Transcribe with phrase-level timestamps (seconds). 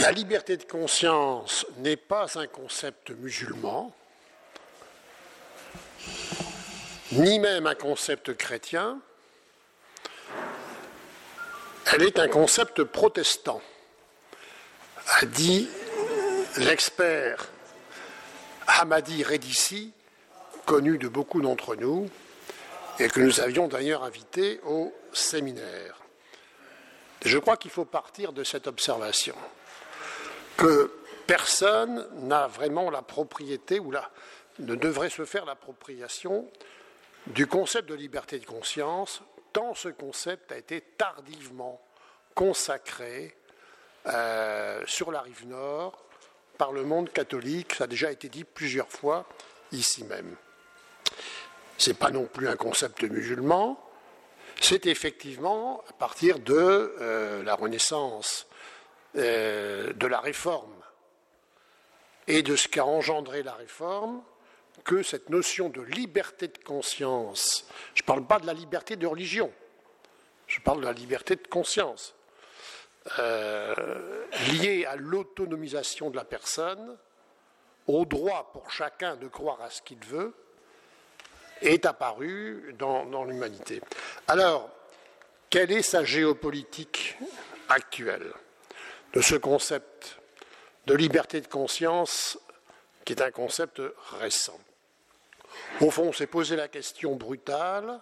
[0.00, 3.92] La liberté de conscience n'est pas un concept musulman,
[7.12, 9.00] ni même un concept chrétien,
[11.92, 13.60] elle est un concept protestant,
[15.20, 15.68] a dit
[16.58, 17.48] l'expert
[18.68, 19.92] Hamadi Redissi,
[20.64, 22.08] connu de beaucoup d'entre nous,
[23.00, 25.98] et que nous avions d'ailleurs invité au séminaire.
[27.24, 29.34] Je crois qu'il faut partir de cette observation
[30.58, 30.90] que
[31.26, 33.92] personne n'a vraiment la propriété ou
[34.58, 36.50] ne devrait se faire l'appropriation
[37.28, 41.80] du concept de liberté de conscience, tant ce concept a été tardivement
[42.34, 43.36] consacré
[44.06, 46.04] euh, sur la rive nord
[46.56, 47.74] par le monde catholique.
[47.74, 49.26] Ça a déjà été dit plusieurs fois
[49.70, 50.34] ici même.
[51.76, 53.78] Ce n'est pas non plus un concept musulman,
[54.60, 58.48] c'est effectivement à partir de euh, la Renaissance,
[59.16, 60.74] euh, de la Réforme
[62.26, 64.22] et de ce qu'a engendré la Réforme,
[64.84, 69.06] que cette notion de liberté de conscience, je ne parle pas de la liberté de
[69.06, 69.50] religion,
[70.46, 72.14] je parle de la liberté de conscience,
[73.18, 76.98] euh, liée à l'autonomisation de la personne,
[77.86, 80.34] au droit pour chacun de croire à ce qu'il veut,
[81.62, 83.80] est apparue dans, dans l'humanité.
[84.28, 84.68] Alors,
[85.50, 87.16] quelle est sa géopolitique
[87.68, 88.32] actuelle?
[89.12, 90.18] De ce concept
[90.86, 92.38] de liberté de conscience
[93.04, 93.80] qui est un concept
[94.20, 94.58] récent.
[95.80, 98.00] Au fond, on s'est posé la question brutale,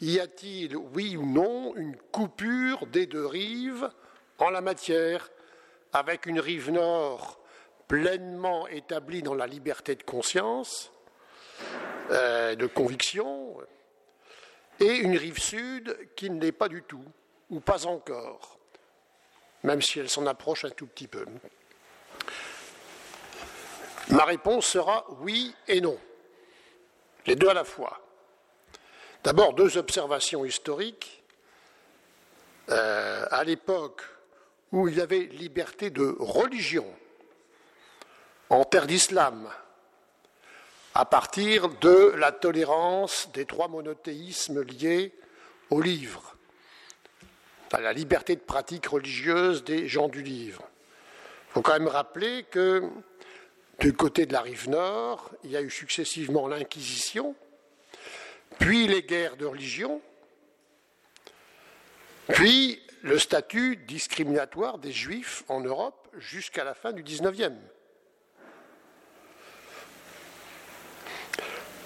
[0.00, 3.88] y a-t-il, oui ou non, une coupure des deux rives
[4.38, 5.30] en la matière,
[5.92, 7.40] avec une rive nord
[7.86, 10.90] pleinement établie dans la liberté de conscience,
[12.10, 13.56] euh, de conviction,
[14.80, 17.04] et une rive sud qui ne l'est pas du tout,
[17.50, 18.58] ou pas encore,
[19.64, 21.24] même si elle s'en approche un tout petit peu.
[24.10, 25.98] Ma réponse sera oui et non,
[27.26, 28.00] les deux à la fois.
[29.24, 31.22] D'abord, deux observations historiques.
[32.70, 34.02] Euh, à l'époque
[34.72, 36.86] où il y avait liberté de religion
[38.48, 39.50] en terre d'islam,
[40.94, 45.12] à partir de la tolérance des trois monothéismes liés
[45.68, 46.33] au livre,
[47.80, 50.62] la liberté de pratique religieuse des gens du livre.
[51.48, 52.82] Il faut quand même rappeler que
[53.80, 57.34] du côté de la rive nord, il y a eu successivement l'Inquisition,
[58.58, 60.00] puis les guerres de religion,
[62.28, 67.52] puis le statut discriminatoire des juifs en Europe jusqu'à la fin du XIXe.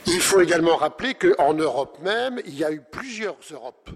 [0.06, 3.90] Il faut également rappeler qu'en Europe même, il y a eu plusieurs Europes.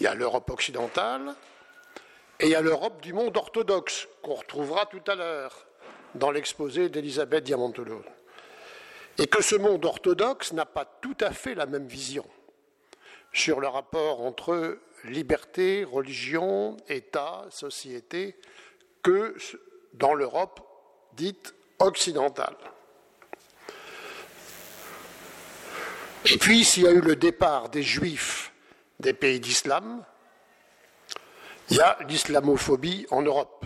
[0.00, 1.34] Il y a l'Europe occidentale
[2.40, 5.66] et il y a l'Europe du monde orthodoxe, qu'on retrouvera tout à l'heure
[6.14, 8.02] dans l'exposé d'Elisabeth Diamantolo.
[9.18, 12.24] Et que ce monde orthodoxe n'a pas tout à fait la même vision
[13.34, 18.38] sur le rapport entre liberté, religion, État, société,
[19.02, 19.36] que
[19.92, 20.60] dans l'Europe
[21.12, 22.56] dite occidentale.
[26.24, 28.39] Et puis, s'il y a eu le départ des juifs
[29.00, 30.04] des pays d'islam,
[31.70, 33.64] il y a l'islamophobie en Europe.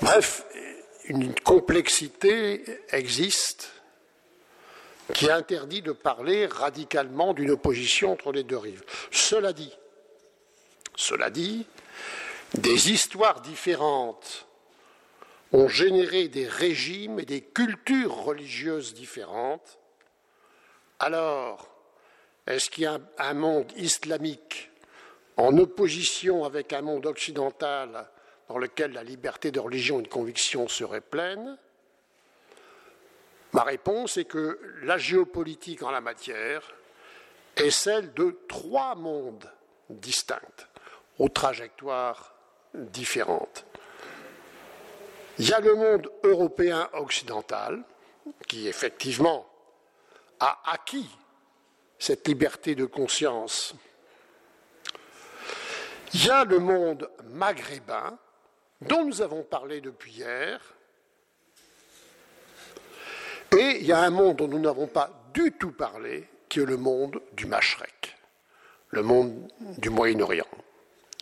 [0.00, 0.44] Bref,
[1.04, 3.72] une complexité existe
[5.12, 8.84] qui interdit de parler radicalement d'une opposition entre les deux rives.
[9.10, 9.76] Cela dit,
[12.54, 14.46] des histoires différentes
[15.52, 19.78] ont généré des régimes et des cultures religieuses différentes,
[21.00, 21.69] alors
[22.50, 24.70] est-ce qu'il y a un monde islamique
[25.36, 28.08] en opposition avec un monde occidental
[28.48, 31.56] dans lequel la liberté de religion et de conviction serait pleine?
[33.52, 36.62] Ma réponse est que la géopolitique en la matière
[37.56, 39.50] est celle de trois mondes
[39.88, 40.66] distincts,
[41.18, 42.34] aux trajectoires
[42.74, 43.64] différentes.
[45.38, 47.82] Il y a le monde européen occidental,
[48.46, 49.46] qui effectivement
[50.38, 51.08] a acquis
[52.00, 53.74] cette liberté de conscience.
[56.14, 58.18] Il y a le monde maghrébin,
[58.80, 60.60] dont nous avons parlé depuis hier,
[63.52, 66.64] et il y a un monde dont nous n'avons pas du tout parlé, qui est
[66.64, 68.16] le monde du Mashrek,
[68.88, 70.48] le monde du Moyen-Orient,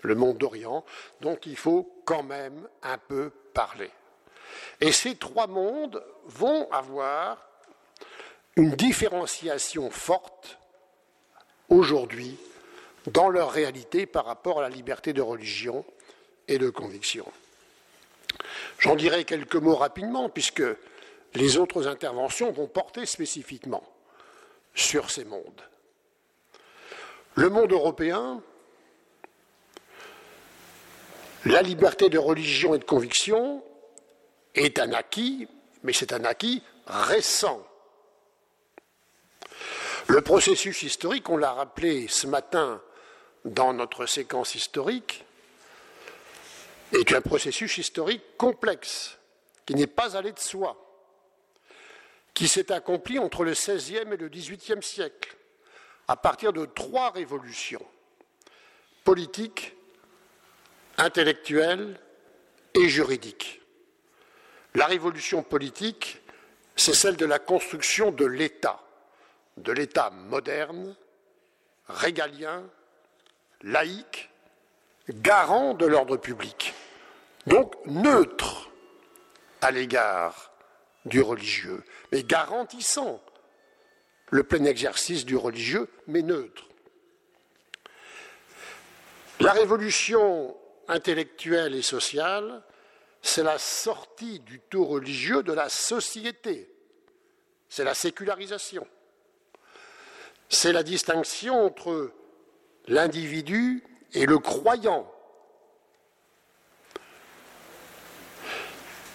[0.02, 0.84] le monde d'Orient,
[1.20, 3.90] dont il faut quand même un peu parler.
[4.80, 7.48] Et ces trois mondes vont avoir
[8.56, 10.57] une différenciation forte
[11.68, 12.36] aujourd'hui
[13.06, 15.84] dans leur réalité par rapport à la liberté de religion
[16.46, 17.24] et de conviction.
[18.78, 20.62] J'en dirai quelques mots rapidement, puisque
[21.34, 23.82] les autres interventions vont porter spécifiquement
[24.74, 25.62] sur ces mondes.
[27.34, 28.42] Le monde européen,
[31.44, 33.62] la liberté de religion et de conviction
[34.54, 35.48] est un acquis,
[35.82, 37.64] mais c'est un acquis récent.
[40.08, 42.80] Le processus historique, on l'a rappelé ce matin
[43.44, 45.26] dans notre séquence historique,
[46.92, 49.18] est un processus historique complexe,
[49.66, 50.82] qui n'est pas allé de soi,
[52.32, 55.36] qui s'est accompli entre le XVIe et le XVIIIe siècle,
[56.08, 57.84] à partir de trois révolutions
[59.04, 59.76] politiques,
[60.96, 62.00] intellectuelles
[62.72, 63.60] et juridiques.
[64.74, 66.22] La révolution politique,
[66.76, 68.87] c'est celle de la construction de l'État,
[69.62, 70.96] de l'État moderne,
[71.88, 72.64] régalien,
[73.62, 74.30] laïque,
[75.10, 76.74] garant de l'ordre public,
[77.46, 78.70] donc neutre
[79.60, 80.52] à l'égard
[81.04, 81.82] du religieux,
[82.12, 83.20] mais garantissant
[84.30, 86.68] le plein exercice du religieux, mais neutre.
[89.40, 90.56] La révolution
[90.88, 92.62] intellectuelle et sociale,
[93.22, 96.70] c'est la sortie du tout religieux de la société,
[97.68, 98.86] c'est la sécularisation,
[100.48, 102.12] c'est la distinction entre
[102.86, 103.84] l'individu
[104.14, 105.10] et le croyant.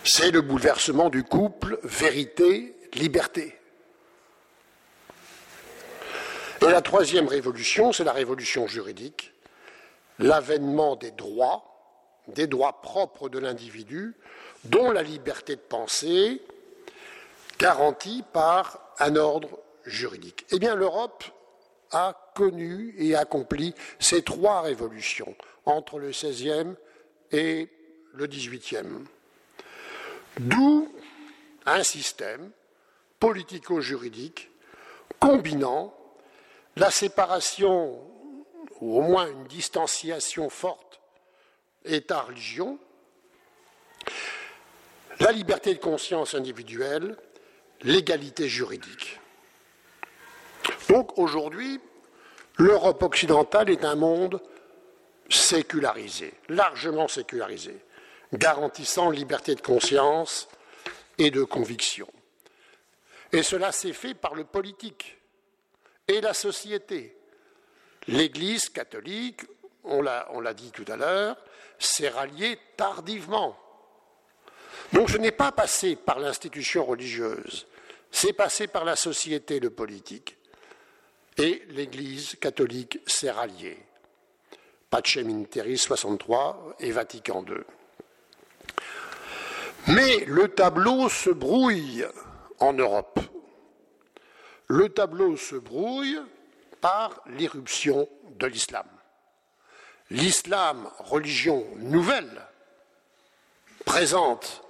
[0.03, 3.57] C'est le bouleversement du couple vérité-liberté.
[6.61, 9.33] Et la troisième révolution, c'est la révolution juridique,
[10.19, 11.65] l'avènement des droits,
[12.27, 14.15] des droits propres de l'individu,
[14.65, 16.41] dont la liberté de penser,
[17.59, 20.45] garantie par un ordre juridique.
[20.51, 21.23] Eh bien, l'Europe
[21.91, 25.35] a connu et accompli ces trois révolutions
[25.65, 26.73] entre le XVIe
[27.31, 27.69] et
[28.13, 29.05] le XVIIIe.
[30.39, 30.91] D'où
[31.65, 32.51] un système
[33.19, 34.49] politico-juridique
[35.19, 35.93] combinant
[36.75, 38.01] la séparation,
[38.81, 40.99] ou au moins une distanciation forte,
[41.85, 42.79] État-religion,
[45.19, 47.15] la liberté de conscience individuelle,
[47.81, 49.19] l'égalité juridique.
[50.89, 51.79] Donc aujourd'hui,
[52.57, 54.41] l'Europe occidentale est un monde
[55.29, 57.77] sécularisé, largement sécularisé,
[58.33, 60.47] garantissant liberté de conscience
[61.17, 62.07] et de conviction.
[63.31, 65.17] Et cela s'est fait par le politique
[66.07, 67.17] et la société.
[68.07, 69.41] L'Église catholique,
[69.83, 71.37] on l'a dit tout à l'heure,
[71.79, 73.57] s'est ralliée tardivement.
[74.91, 77.65] Donc ce n'est pas passé par l'institution religieuse,
[78.11, 80.37] c'est passé par la société, le politique
[81.37, 83.77] et l'Église catholique s'est ralliée.
[84.89, 87.63] Pacem in 63 et Vatican II.
[89.87, 92.05] Mais le tableau se brouille
[92.59, 93.19] en Europe.
[94.67, 96.19] Le tableau se brouille
[96.79, 98.07] par l'irruption
[98.39, 98.85] de l'islam.
[100.09, 102.41] L'islam, religion nouvelle,
[103.85, 104.63] présente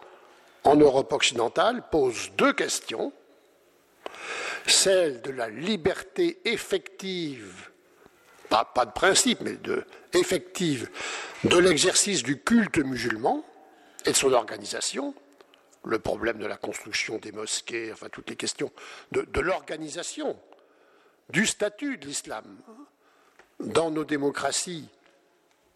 [0.64, 3.12] en Europe occidentale, pose deux questions
[4.68, 7.70] celle de la liberté effective,
[8.50, 9.84] pas, de principe, mais de,
[10.14, 10.90] effective,
[11.44, 13.44] de l'exercice du culte musulman
[14.06, 15.16] et de son organisation,
[15.86, 18.72] le problème de la construction des mosquées, enfin toutes les questions
[19.12, 20.38] de, de l'organisation,
[21.30, 22.46] du statut de l'islam
[23.60, 24.88] dans nos démocraties,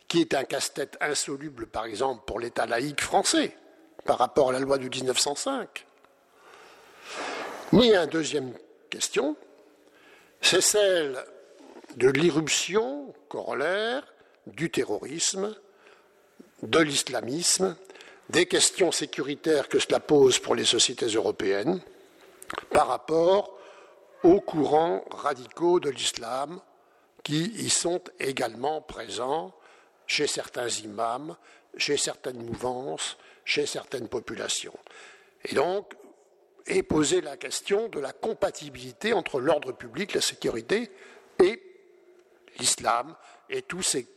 [0.08, 3.58] qui est un casse-tête insoluble, par exemple, pour l'État laïque français,
[4.06, 5.86] par rapport à la loi de 1905.
[7.74, 8.54] Mais un deuxième
[8.90, 9.36] question,
[10.42, 11.18] c'est celle
[11.98, 14.04] de l'irruption corollaire
[14.46, 15.54] du terrorisme,
[16.64, 17.76] de l'islamisme,
[18.30, 21.82] des questions sécuritaires que cela pose pour les sociétés européennes
[22.72, 23.58] par rapport
[24.24, 26.62] aux courants radicaux de l'islam
[27.24, 29.54] qui y sont également présents
[30.06, 31.36] chez certains imams,
[31.76, 34.78] chez certaines mouvances, chez certaines populations.
[35.44, 35.94] Et donc,
[36.68, 40.92] et poser la question de la compatibilité entre l'ordre public, la sécurité
[41.44, 41.62] et
[42.60, 43.16] l'islam
[43.50, 44.08] et tous ces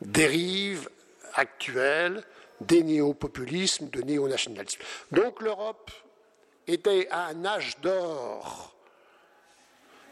[0.00, 0.88] dérives
[1.34, 2.24] actuelles
[2.60, 4.80] des néopopulismes, de néonationalisme.
[5.12, 5.90] Donc l'Europe
[6.66, 8.74] était à un âge d'or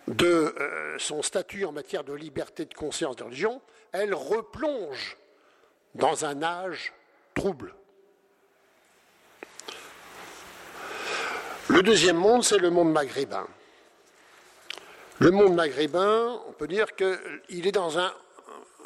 [0.09, 3.61] de euh, son statut en matière de liberté de conscience de religion,
[3.93, 5.17] elle replonge
[5.95, 6.93] dans un âge
[7.35, 7.75] trouble.
[11.69, 13.47] Le deuxième monde, c'est le monde maghrébin.
[15.19, 18.13] Le monde maghrébin, on peut dire qu'il est dans un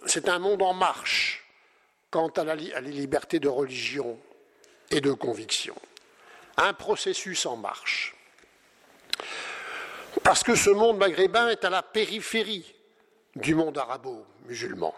[0.07, 1.45] c'est un monde en marche
[2.11, 4.19] quant à la, à la liberté de religion
[4.91, 5.75] et de conviction.
[6.57, 8.17] Un processus en marche.
[10.25, 12.75] Parce que ce monde maghrébin est à la périphérie
[13.37, 14.95] du monde arabo-musulman.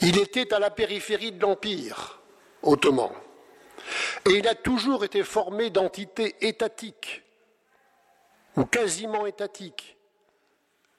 [0.00, 2.20] Il était à la périphérie de l'Empire
[2.62, 3.10] ottoman.
[4.26, 7.22] Et il a toujours été formé d'entités étatiques,
[8.56, 9.96] ou quasiment étatiques.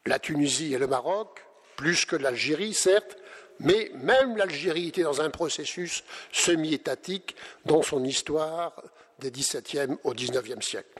[0.06, 3.18] La Tunisie et le Maroc, plus que l'Algérie, certes,
[3.60, 8.82] mais même l'Algérie était dans un processus semi-étatique dans son histoire
[9.20, 11.00] des XVIIe au XIXe siècle.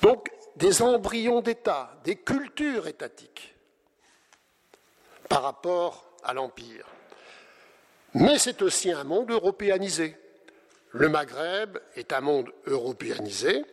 [0.00, 3.54] Donc, des embryons d'État, des cultures étatiques
[5.28, 6.86] par rapport à l'Empire.
[8.14, 10.16] Mais c'est aussi un monde européanisé.
[10.92, 13.64] Le Maghreb est un monde européanisé.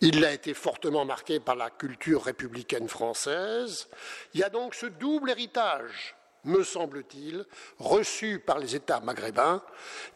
[0.00, 3.88] Il a été fortement marqué par la culture républicaine française.
[4.34, 7.46] Il y a donc ce double héritage, me semble-t-il,
[7.78, 9.62] reçu par les États maghrébins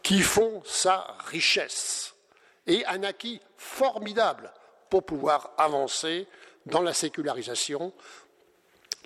[0.03, 2.13] qui font sa richesse
[2.67, 4.53] et un acquis formidable
[4.91, 6.27] pour pouvoir avancer
[6.67, 7.93] dans la sécularisation,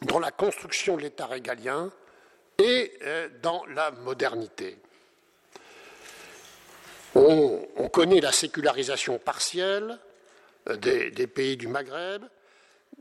[0.01, 1.91] dans la construction de l'État régalien
[2.57, 4.77] et euh, dans la modernité.
[7.15, 9.99] On, connaît la sécularisation partielle
[10.69, 12.23] euh, des, pays du Maghreb,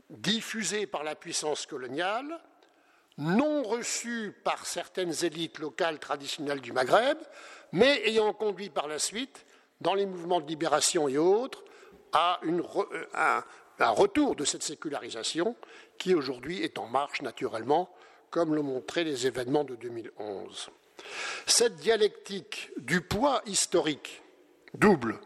[0.09, 2.39] diffusée par la puissance coloniale,
[3.17, 7.17] non reçue par certaines élites locales traditionnelles du Maghreb,
[7.71, 9.45] mais ayant conduit par la suite,
[9.81, 11.63] dans les mouvements de libération et autres,
[12.13, 13.41] à euh,
[13.79, 15.55] un, retour de cette sécularisation
[15.97, 17.89] qui aujourd'hui est en marche naturellement,
[18.33, 20.69] comme l'ont montré les événements de 2011.
[21.45, 24.23] Cette dialectique du poids historique
[24.73, 25.19] double,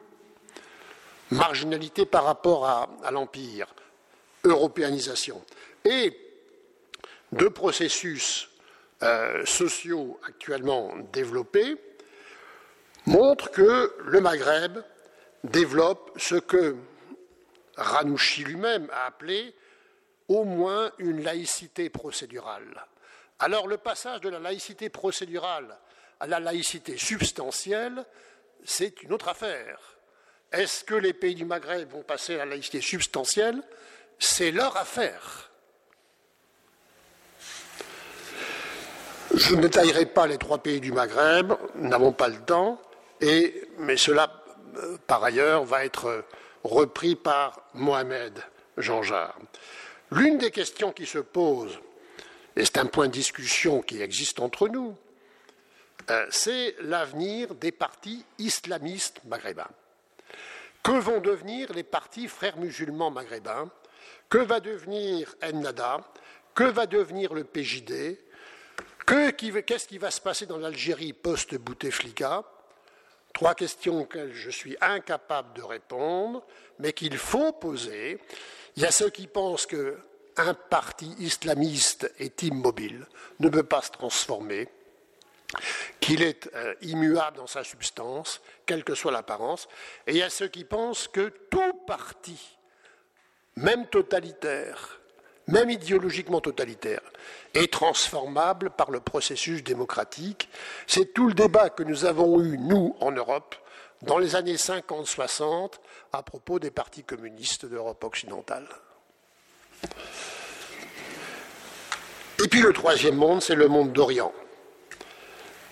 [1.32, 3.74] marginalité par rapport à, l'Empire,
[4.44, 5.42] européanisation,
[5.86, 6.20] et
[7.32, 8.50] de processus
[9.04, 11.78] euh, sociaux actuellement développés,
[13.06, 14.80] montre que le Maghreb
[15.46, 16.76] développe ce que
[17.78, 19.56] Ranouchi lui-même a appelé
[20.28, 22.86] au moins une laïcité procédurale.
[23.40, 25.78] Alors le passage de la laïcité procédurale
[26.20, 28.04] à la laïcité substantielle,
[28.64, 29.80] c'est une autre affaire.
[30.52, 33.62] Est-ce que les pays du Maghreb vont passer à la laïcité substantielle?
[34.18, 35.52] C'est leur affaire.
[39.36, 42.82] Je ne détaillerai pas les trois pays du Maghreb, nous n'avons pas le temps,
[43.78, 44.32] mais cela
[45.08, 46.26] par ailleurs, va être
[46.64, 48.40] repris par Mohamed
[48.78, 49.38] Jean-Jard.
[50.12, 51.80] L'une des questions qui se pose,
[52.58, 54.96] et c'est un point de discussion qui existe entre nous,
[56.10, 59.70] euh, c'est l'avenir des partis islamistes maghrébins.
[60.82, 63.70] Que vont devenir les partis frères musulmans maghrébins?
[64.30, 66.02] Que va devenir Ennada
[66.56, 68.18] Que va devenir le PJD
[69.06, 72.44] Qu'est-ce qui va se passer dans l'Algérie post-Bouteflika?
[73.34, 76.44] Trois questions auxquelles je suis incapable de répondre,
[76.80, 78.20] mais qu'il faut poser.
[78.76, 79.68] Il y a ceux qui pensent
[80.38, 83.08] qu'un parti islamiste est immobile,
[83.40, 84.70] ne peut pas se transformer,
[86.00, 89.68] qu'il est euh, immuable dans sa substance, quelle que soit l'apparence,
[90.06, 92.58] et il y a ceux qui pensent que tout parti,
[93.56, 95.00] même totalitaire,
[95.48, 97.02] même idéologiquement totalitaire,
[97.56, 100.50] est transformable par le processus démocratique.
[100.86, 103.56] C'est tout le débat que nous avons eu, nous, en Europe,
[104.04, 105.74] dans les années 50-60,
[106.14, 108.68] à propos des partis communistes d'Europe occidentale.
[112.44, 114.34] Et puis le troisième monde, c'est le monde d'Orient,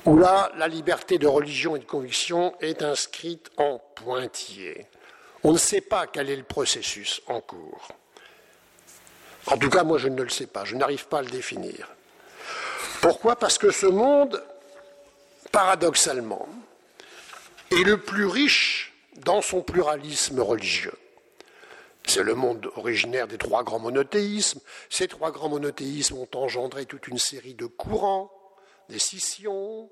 [0.05, 4.87] où là, la liberté de religion et de conviction est inscrite en pointillé.
[5.43, 7.87] On ne sait pas quel est le processus en cours.
[9.45, 11.87] En tout cas, moi, je ne le sais pas, je n'arrive pas à le définir.
[12.99, 13.35] Pourquoi?
[13.35, 14.43] Parce que ce monde,
[15.51, 16.49] paradoxalement,
[17.71, 20.97] est le plus riche dans son pluralisme religieux.
[22.15, 24.61] C'est le monde originaire des trois grands monothéismes.
[24.89, 28.31] Ces trois grands monothéismes ont engendré toute une série de courants,
[28.87, 29.89] des scissions,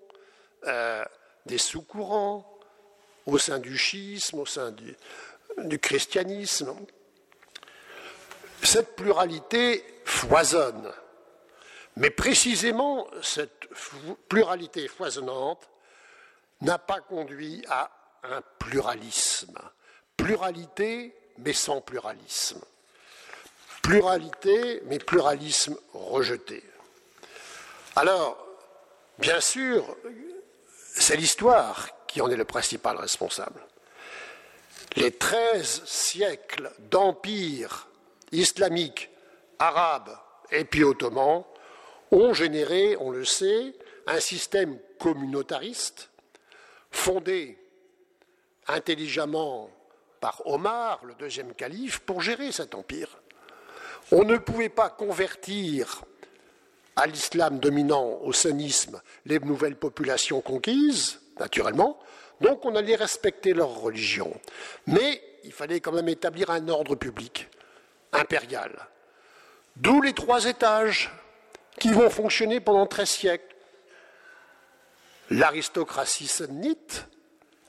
[0.65, 1.03] euh,
[1.45, 2.49] des sous-courants
[3.25, 4.73] au sein du schisme, au sein
[5.57, 6.73] du christianisme
[8.61, 10.93] cette pluralité foisonne.
[11.97, 13.67] Mais précisément, cette
[14.29, 15.69] pluralité foisonnante
[16.61, 17.91] n'a pas conduit à
[18.23, 19.59] un pluralisme.
[20.15, 22.61] Pluralité, mais sans pluralisme.
[23.81, 26.63] Pluralité, mais pluralisme rejeté.
[27.95, 28.45] Alors,
[29.19, 29.97] bien sûr,
[30.95, 33.65] c'est l'histoire qui en est le principal responsable.
[34.95, 37.87] Les treize siècles d'empire
[38.31, 39.09] islamique,
[39.59, 40.17] arabe
[40.51, 41.43] et puis ottoman
[42.11, 43.73] ont généré, on le sait,
[44.05, 46.09] un système communautariste
[46.91, 47.57] fondé
[48.67, 49.69] intelligemment
[50.23, 53.09] par Omar, le deuxième calife, pour gérer cet empire.
[54.09, 56.05] On ne pouvait pas convertir
[56.95, 61.99] à l'islam dominant, au sunnisme, les nouvelles populations conquises, naturellement,
[62.39, 64.33] donc on allait respecter leur religion.
[64.87, 67.49] Mais il fallait quand même établir un ordre public,
[68.13, 68.71] impérial.
[69.75, 71.11] D'où les trois étages
[71.81, 73.55] qui vont fonctionner pendant 13 siècles.
[75.31, 77.09] L'aristocratie sunnite,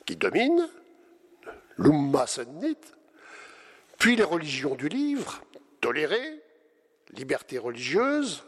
[0.06, 0.68] qui domine,
[1.76, 2.94] l'umma sunnite,
[3.98, 5.42] puis les religions du livre,
[5.80, 6.42] tolérées,
[7.12, 8.44] liberté religieuse,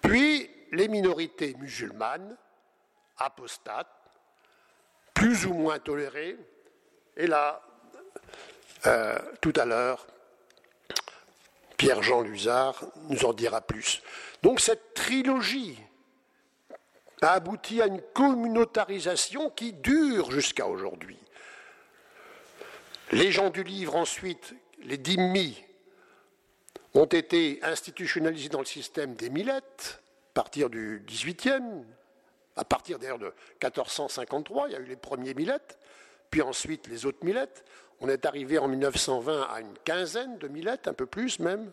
[0.00, 2.36] puis les minorités musulmanes,
[3.18, 3.88] apostates,
[5.14, 6.38] plus ou moins tolérées,
[7.16, 7.62] et là,
[8.86, 10.06] euh, tout à l'heure,
[11.76, 14.02] Pierre-Jean Luzard nous en dira plus.
[14.42, 15.78] Donc cette trilogie
[17.20, 21.18] a abouti à une communautarisation qui dure jusqu'à aujourd'hui.
[23.12, 24.54] Les gens du livre ensuite,
[24.84, 25.62] les dhimmis,
[26.94, 30.00] ont été institutionnalisés dans le système des millettes,
[30.30, 31.84] à partir du XVIIIe,
[32.56, 35.78] à partir d'ailleurs de 1453, il y a eu les premiers millettes,
[36.30, 37.64] puis ensuite les autres millettes.
[38.00, 41.70] On est arrivé en 1920 à une quinzaine de millettes, un peu plus même,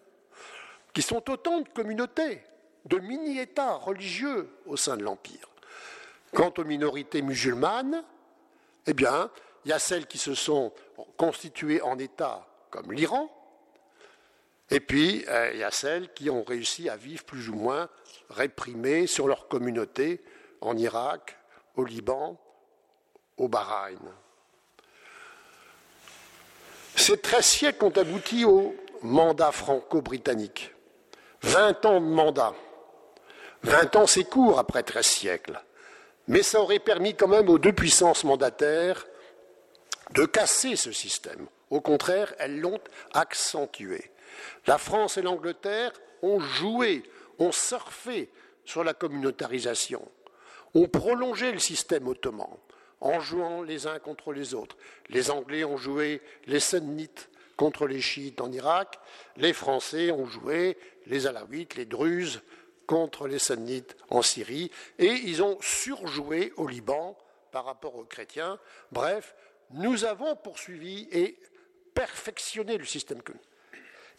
[0.94, 2.42] qui sont autant de communautés,
[2.84, 5.50] de mini-États religieux au sein de l'Empire.
[6.34, 8.04] Quant aux minorités musulmanes,
[8.88, 9.32] eh bien,
[9.70, 10.74] il y a celles qui se sont
[11.16, 13.30] constituées en États comme l'Iran,
[14.72, 17.88] et puis, euh, il y a celles qui ont réussi à vivre plus ou moins
[18.32, 20.24] réprimées sur leur communauté
[20.62, 21.38] en Irak,
[21.76, 22.40] au Liban,
[23.38, 24.00] au Bahreïn.
[26.96, 30.74] Ces 13 siècles ont abouti au mandat franco-britannique.
[31.42, 32.54] 20 ans de mandat.
[33.64, 35.62] 20 ans, c'est court après 13 siècles.
[36.28, 39.06] Mais ça aurait permis quand même aux deux puissances mandataires
[40.14, 41.48] de casser ce système.
[41.70, 42.80] Au contraire, elles l'ont
[43.14, 44.12] accentué.
[44.68, 45.92] La France et l'Angleterre
[46.22, 47.04] ont joué,
[47.38, 48.30] ont surfé
[48.66, 50.08] sur la communautarisation,
[50.74, 52.58] ont prolongé le système ottoman
[53.02, 54.78] en jouant les uns contre les autres.
[55.10, 59.00] Les Anglais ont joué les sunnites contre les chiites en Irak,
[59.38, 62.42] les Français ont joué les alaouites, les druzes
[62.88, 67.18] contre les sunnites en Syrie, et ils ont surjoué au Liban
[67.52, 68.60] par rapport aux chrétiens.
[68.92, 69.36] Bref,
[69.72, 71.40] nous avons poursuivi et
[71.94, 73.22] perfectionné le système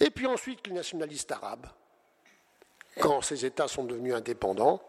[0.00, 1.66] et puis ensuite, les nationalistes arabes,
[2.98, 4.82] quand ces États sont devenus indépendants,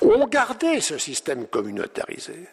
[0.00, 2.48] ont gardé ce système communautarisé.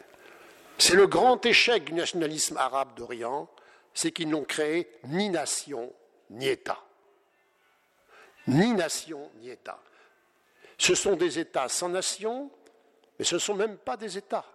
[0.78, 3.50] C'est le grand échec du nationalisme arabe d'Orient,
[3.94, 5.92] c'est qu'ils n'ont créé ni nation
[6.30, 6.80] ni État.
[8.48, 9.80] Ni nation ni État.
[10.78, 12.52] Ce sont des États sans nation,
[13.18, 14.46] mais ce ne sont même pas des États.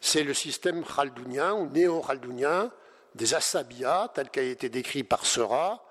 [0.00, 2.70] C'est le système chaldounien ou néo-chaldounien
[3.14, 5.84] des Assabias, tel qu'a été décrit par Seurat,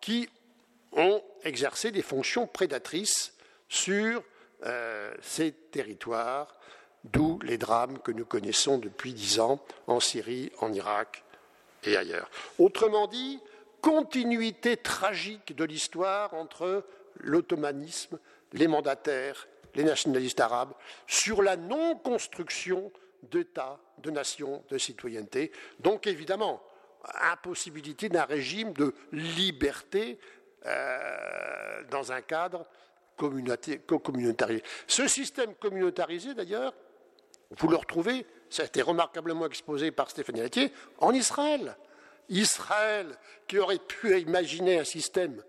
[0.00, 0.28] qui
[0.92, 3.34] ont exercé des fonctions prédatrices
[3.68, 4.22] sur
[4.64, 6.54] euh, ces territoires,
[7.04, 11.24] d'où les drames que nous connaissons depuis dix ans en Syrie, en Irak
[11.84, 12.30] et ailleurs.
[12.58, 13.40] Autrement dit,
[13.80, 16.84] continuité tragique de l'histoire entre
[17.18, 18.18] l'ottomanisme,
[18.52, 20.72] les mandataires, les nationalistes arabes,
[21.06, 22.90] sur la non-construction
[23.30, 25.52] d'États, de nations, de citoyenneté.
[25.80, 26.62] Donc évidemment,
[27.20, 30.18] impossibilité d'un régime de liberté
[30.66, 32.66] euh, dans un cadre
[33.16, 34.62] communautarisé.
[34.86, 36.74] Ce système communautarisé, d'ailleurs,
[37.50, 41.76] vous le retrouvez, ça a été remarquablement exposé par Stéphane Latier, en Israël.
[42.28, 45.42] Israël, qui aurait pu imaginer un système.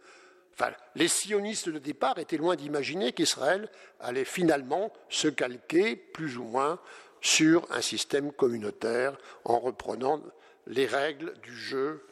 [0.54, 6.44] Enfin, les sionistes de départ étaient loin d'imaginer qu'Israël allait finalement se calquer, plus ou
[6.44, 6.80] moins,
[7.22, 10.22] sur un système communautaire en reprenant
[10.68, 12.04] les règles du jeu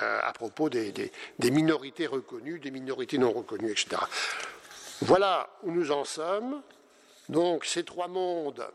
[0.00, 4.00] euh, à propos des, minorités reconnues, des minorités non reconnues, etc.
[5.02, 6.62] Voilà où nous en sommes.
[7.28, 8.66] Donc ces trois mondes,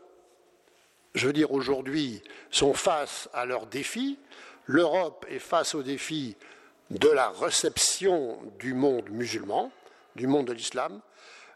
[1.14, 4.18] je veux dire aujourd'hui, sont face à leurs défis.
[4.66, 6.36] L'Europe est face au défi
[6.90, 9.72] de la réception du monde musulman,
[10.14, 11.00] du monde de l'islam.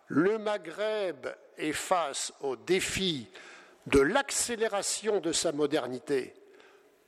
[0.08, 3.28] Le Maghreb est face au défi
[3.86, 6.34] de l'accélération de sa modernité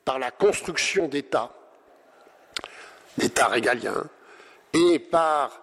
[0.04, 1.54] par la construction d'États,
[3.16, 4.04] d'États régaliens,
[4.72, 5.62] et par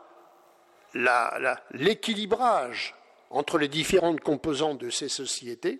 [1.73, 2.95] l'équilibrage
[3.29, 5.79] entre les différentes composantes de ces sociétés,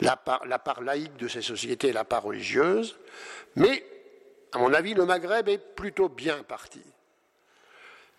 [0.00, 2.98] la part, la part, laïque de ces sociétés et la part religieuse,
[3.56, 3.84] mais,
[4.52, 6.82] à mon avis, le Maghreb est plutôt bien parti.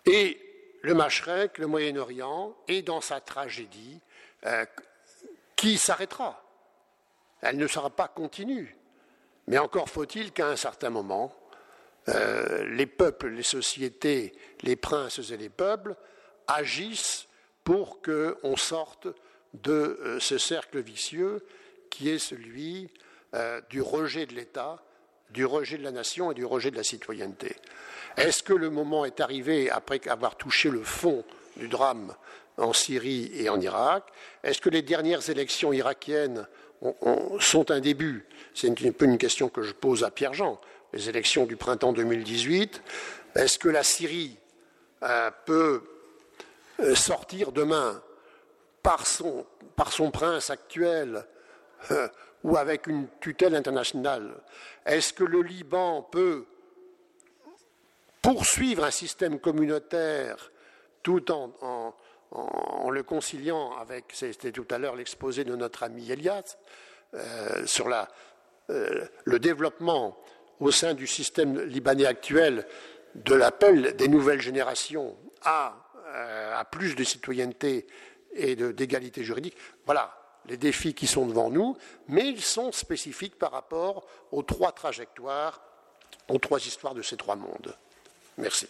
[0.06, 0.40] Et
[0.82, 4.00] le Mashrek, le Moyen-Orient, est dans sa tragédie
[4.46, 4.64] euh,
[5.64, 6.44] qui s'arrêtera.
[7.40, 8.76] Elle ne sera pas continue.
[9.46, 11.34] Mais encore faut-il qu'à un certain moment,
[12.10, 15.96] euh, les peuples, les sociétés, les princes et les peuples
[16.46, 17.28] agissent
[17.64, 19.08] pour qu'on sorte
[19.54, 21.46] de euh, ce cercle vicieux
[21.88, 22.90] qui est celui
[23.68, 24.80] du rejet de l'État,
[25.30, 27.56] du rejet de la nation et du rejet de la citoyenneté.
[28.16, 31.24] Est-ce que le moment est arrivé, après avoir touché le fond
[31.56, 32.14] du drame
[32.56, 34.04] en Syrie et en Irak
[34.42, 36.46] Est-ce que les dernières élections irakiennes
[37.40, 38.26] sont un début?
[38.54, 40.60] C'est un peu une question que je pose à Pierre-Jean.
[40.92, 42.82] Les élections du printemps 2018.
[43.34, 44.38] Est-ce que la Syrie
[45.02, 45.82] euh, peut
[46.80, 48.00] euh, sortir demain
[48.82, 49.44] par son,
[49.76, 51.24] par son prince actuel
[51.90, 52.08] euh,
[52.44, 54.34] ou avec une tutelle internationale?
[54.86, 56.44] Est-ce que le Liban peut
[58.22, 60.50] poursuivre un système communautaire
[61.02, 61.94] tout en,
[62.90, 66.56] le conciliant avec, c'était tout à l'heure l'exposé de notre ami Elias,
[67.14, 67.88] euh, sur
[68.70, 70.16] euh, le développement
[70.60, 72.66] au sein du système libanais actuel
[73.14, 75.76] de l'appel des nouvelles générations à,
[76.08, 77.86] euh, à plus de citoyenneté
[78.32, 79.56] et d'égalité juridique.
[79.86, 81.76] Voilà les défis qui sont devant nous,
[82.08, 85.62] mais ils sont spécifiques par rapport aux trois trajectoires,
[86.28, 87.74] aux trois histoires de ces trois mondes.
[88.38, 88.68] Merci.